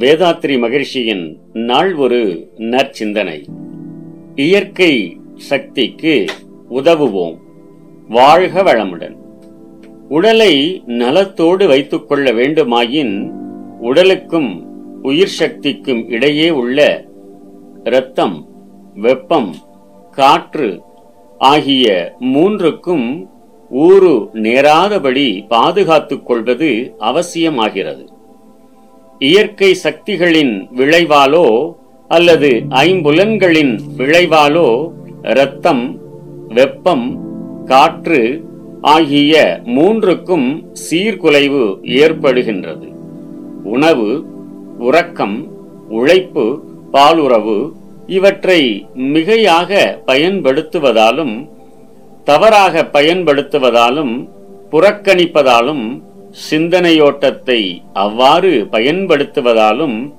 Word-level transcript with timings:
வேதாத்ரி 0.00 0.58
மகிழ்ச்சியின் 0.58 1.38
நாள் 1.52 1.94
ஒரு 1.94 2.50
நற்சிந்தனை. 2.58 3.44
இயற்கை 4.34 5.20
சக்திக்கு 5.34 6.24
உதவுவோம். 6.70 7.36
வாழ்க 8.08 8.62
வளமுடன். 8.62 9.16
உடலை 10.08 10.82
நலத்தோடு 10.86 11.66
வைத்துக் 11.66 12.08
கொள்ள 12.08 12.32
வேண்டுமாயின் 12.32 13.30
உடலுக்கும் 13.80 14.64
உயிர் 15.02 15.36
சக்திக்கும் 15.40 16.08
இடையே 16.08 16.50
உள்ள 16.50 17.04
இரத்தம் 17.84 18.48
வெப்பம் 18.94 19.54
காற்று 20.10 20.80
ஆகிய 21.38 22.14
மூன்றுக்கும் 22.20 23.28
ஊறு 23.70 24.28
நேராதபடி 24.32 25.46
பாதுகாத்துக் 25.48 26.26
கொள்வது 26.26 26.94
அவசியமாகிறது. 26.98 28.18
இயற்கை 29.28 29.74
சக்திகளின் 29.74 30.68
விளைவாலோ 30.76 31.46
அல்லது 32.08 32.50
ஐம்புலன்களின் 32.68 33.72
விளைவாலோ 33.98 34.68
இரத்தம் 35.22 35.82
வெப்பம் 36.48 37.06
காற்று 37.66 38.20
ஆகிய 38.80 39.34
மூன்றுக்கும் 39.64 40.46
சீர்குலைவு 40.84 41.64
ஏற்படுகின்றது. 42.02 42.86
உணவு 43.64 44.24
உறக்கம் 44.78 45.36
உழைப்பு 45.88 46.62
பாலுறவு 46.92 47.58
இவற்றை 48.06 48.60
மிகையாக 48.96 49.70
பயன்படுத்துவதாலும் 50.06 51.34
தவறாக 52.24 52.88
பயன்படுத்துவதாலும் 52.92 54.14
புறக்கணிப்பதாலும் 54.70 55.84
சிந்தனையோட்டத்தை 56.50 57.82
அவ்வாறு 57.92 58.68
பயன்படுத்துவதாலும் 58.72 60.12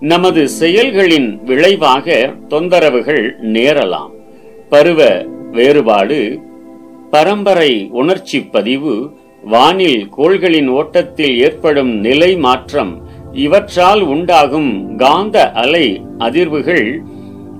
நமது 0.00 0.48
செயல்களின் 0.48 1.44
விளைவாக 1.44 2.34
தொந்தரவுகள் 2.48 3.30
நேரலாம். 3.42 4.10
பருவ 4.68 5.26
வேறுபாடு 5.52 6.38
பரம்பரை 7.10 7.88
உணர்ச்சி 7.92 8.40
பதிவு 8.40 9.12
வானில் 9.42 10.08
கோள்களின் 10.16 10.68
ஓட்டத்தில் 10.68 11.38
ஏற்படும் 11.40 11.92
நிலை 12.00 12.36
மாற்றம் 12.36 13.08
இவற்றால் 13.32 14.00
உண்டாகும் 14.00 14.96
காந்த 14.96 15.52
அலை 15.52 16.00
அதிர்வுகள் 16.18 17.00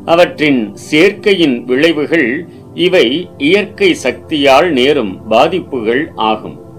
அவற்றின் 0.05 0.75
சேர்க்கையின் 0.75 1.65
விளைவுகள் 1.65 2.47
இவை 2.75 3.29
இயற்கை 3.39 3.95
சக்தியால் 3.95 4.71
நேரும் 4.71 5.29
பாதிப்புகள் 5.29 6.11
ஆகும். 6.15 6.70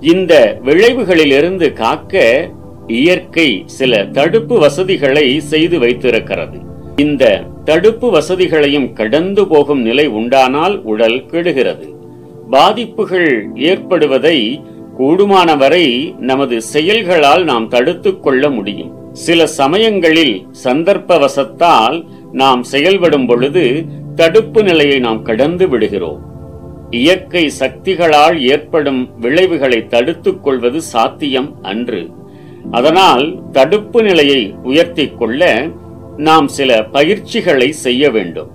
இந்த 0.00 0.58
விளைவுகளிலிருந்து 0.64 1.72
காக்க 1.72 2.48
இயற்கை 2.86 3.62
சில 3.66 4.06
தடுப்பு 4.06 4.58
வசதிகளை 4.58 5.40
செய்து 5.40 5.78
வைத்திருக்கிறது. 5.78 6.58
இந்த 6.96 7.42
தடுப்பு 7.64 8.10
வசதிகளையும் 8.10 8.92
கடந்து 8.92 9.46
போகும் 9.46 9.82
நிலை 9.82 10.06
உண்டானால் 10.06 10.82
உடல் 10.82 11.26
கெடுகிறது. 11.26 11.94
பாதிப்புகள் 12.50 13.48
ஏற்படுவதை 13.54 14.62
கூடுமானவரை 14.98 16.18
நமது 16.18 16.62
செயல்களால் 16.62 17.44
நாம் 17.44 17.68
தடுத்துக் 17.68 18.22
கொள்ள 18.22 18.50
முடியும். 18.50 18.92
சில 19.12 19.46
சமயங்களில் 19.46 20.46
சந்தர்ப்பவசத்தால் 20.64 22.04
நாம் 22.32 22.62
செயல்படும் 22.62 23.26
பொழுது 23.26 23.84
தடுப்பு 24.14 24.62
நிலையை 24.62 24.98
நாம் 24.98 25.22
கடந்து 25.22 25.68
விடுகிறோம். 25.68 26.35
இயற்கை 26.90 27.50
சக்திகளால் 27.58 28.40
ஏற்படும் 28.40 29.18
விளைவுகளை 29.20 29.86
தடுத்துக் 29.86 30.44
கொள்வது 30.44 30.82
சாத்தியம் 30.82 31.54
அன்று. 31.62 32.10
அதனால் 32.70 33.42
தடுப்பு 33.52 34.02
நிலையை 34.02 34.54
உயர்த்திக் 34.62 35.18
கொள்ள 35.18 35.68
நாம் 36.16 36.48
சில 36.48 36.84
பயிற்சிகளை 36.84 37.72
செய்ய 37.72 38.10
வேண்டும். 38.10 38.50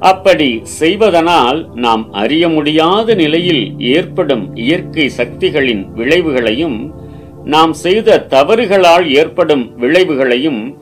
அப்படி 0.00 0.60
செய்வதனால் 0.62 1.68
நாம் 1.74 2.12
அறிய 2.12 2.48
முடியாத 2.48 3.14
நிலையில் 3.14 3.74
ஏற்படும் 3.78 4.56
இயற்கை 4.56 5.08
சக்திகளின் 5.08 5.92
விளைவுகளையும் 5.94 6.94
நாம் 7.44 7.72
செய்த 7.72 8.26
தவறுகளால் 8.30 9.14
ஏற்படும் 9.14 9.78
விளைவுகளையும் 9.78 10.76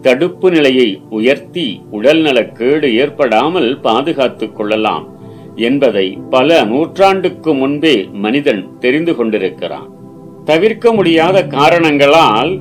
தடுப்பு 0.00 0.50
நிலையை 0.50 1.02
உயர்த்தி 1.10 1.82
உடல்நலக்கேடு 1.92 2.94
ஏற்படாமல் 2.94 3.80
பாதுகாத்துக் 3.80 4.56
கொள்ளலாம். 4.56 5.17
என்பதை 5.58 6.18
பல 6.30 6.64
நூற்றாண்டுக்கு 6.64 7.54
முன்பே 7.54 8.08
மனிதன் 8.12 8.62
தெரிந்து 8.80 9.16
கொண்டிருக்கிறான். 9.16 9.88
தவிர்க்க 10.44 10.92
முடியாத 10.92 11.46
காரணங்களால் 11.46 12.52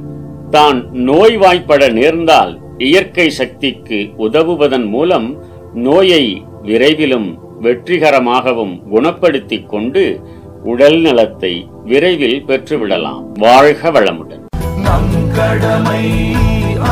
தான் 0.50 0.80
நோய்வாய்ப்பட 0.94 1.90
நேர்ந்தால் 1.92 2.60
இயற்கை 2.78 3.30
சக்திக்கு 3.30 4.10
உதவுவதன் 4.18 4.88
மூலம் 4.88 5.38
நோயை 5.74 6.44
விரைவிலும் 6.64 7.30
வெற்றிகரமாகவும் 7.62 8.76
குணப்படுத்திக் 8.90 9.70
கொண்டு 9.70 10.20
உடல் 10.64 11.00
நலத்தை 11.00 11.68
விரைவில் 11.86 12.44
பெற்றுவிடலாம். 12.48 13.24
வாழ்க 13.40 13.92
வளமுடன். 13.92 14.44
நம் 14.82 15.14
கடமை 15.36 16.04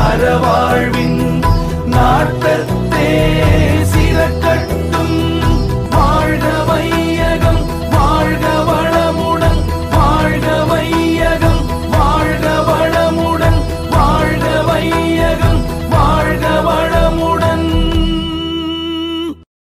அறவாழ்வின் 0.06 1.15